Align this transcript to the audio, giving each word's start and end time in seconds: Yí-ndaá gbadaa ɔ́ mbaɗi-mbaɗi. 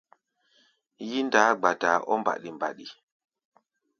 Yí-ndaá 1.09 1.51
gbadaa 1.59 1.97
ɔ́ 2.11 2.15
mbaɗi-mbaɗi. 2.21 2.85